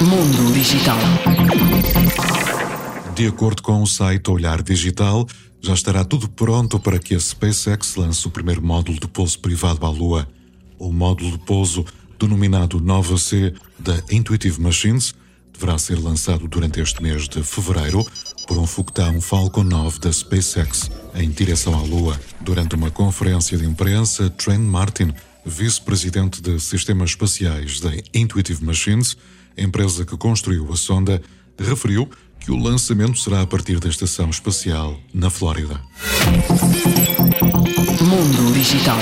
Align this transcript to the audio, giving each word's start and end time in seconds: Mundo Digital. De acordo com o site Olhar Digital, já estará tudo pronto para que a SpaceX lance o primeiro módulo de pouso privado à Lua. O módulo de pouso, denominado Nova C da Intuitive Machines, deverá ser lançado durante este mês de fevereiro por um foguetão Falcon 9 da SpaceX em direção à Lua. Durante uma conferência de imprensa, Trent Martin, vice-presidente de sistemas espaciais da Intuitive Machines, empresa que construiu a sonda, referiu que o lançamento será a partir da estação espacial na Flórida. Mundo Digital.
Mundo 0.00 0.52
Digital. 0.52 0.98
De 3.14 3.26
acordo 3.26 3.62
com 3.62 3.82
o 3.82 3.86
site 3.86 4.30
Olhar 4.30 4.62
Digital, 4.62 5.26
já 5.60 5.74
estará 5.74 6.04
tudo 6.04 6.28
pronto 6.28 6.78
para 6.78 6.98
que 6.98 7.14
a 7.14 7.20
SpaceX 7.20 7.96
lance 7.96 8.26
o 8.26 8.30
primeiro 8.30 8.64
módulo 8.64 8.98
de 8.98 9.08
pouso 9.08 9.38
privado 9.38 9.86
à 9.86 9.90
Lua. 9.90 10.28
O 10.78 10.92
módulo 10.92 11.32
de 11.32 11.38
pouso, 11.38 11.84
denominado 12.18 12.80
Nova 12.80 13.16
C 13.16 13.54
da 13.78 14.02
Intuitive 14.10 14.60
Machines, 14.60 15.14
deverá 15.52 15.78
ser 15.78 15.98
lançado 15.98 16.48
durante 16.48 16.80
este 16.80 17.02
mês 17.02 17.28
de 17.28 17.42
fevereiro 17.42 18.04
por 18.46 18.58
um 18.58 18.66
foguetão 18.66 19.20
Falcon 19.20 19.64
9 19.64 20.00
da 20.00 20.12
SpaceX 20.12 20.90
em 21.14 21.30
direção 21.30 21.74
à 21.74 21.82
Lua. 21.82 22.20
Durante 22.40 22.74
uma 22.74 22.90
conferência 22.90 23.56
de 23.56 23.64
imprensa, 23.64 24.28
Trent 24.30 24.60
Martin, 24.60 25.14
vice-presidente 25.44 26.40
de 26.40 26.58
sistemas 26.58 27.10
espaciais 27.10 27.80
da 27.80 27.90
Intuitive 28.12 28.64
Machines, 28.64 29.16
empresa 29.56 30.04
que 30.04 30.16
construiu 30.16 30.72
a 30.72 30.76
sonda, 30.76 31.22
referiu 31.58 32.08
que 32.40 32.50
o 32.50 32.58
lançamento 32.58 33.18
será 33.18 33.42
a 33.42 33.46
partir 33.46 33.78
da 33.78 33.88
estação 33.88 34.28
espacial 34.30 34.98
na 35.12 35.30
Flórida. 35.30 35.80
Mundo 38.00 38.52
Digital. 38.52 38.98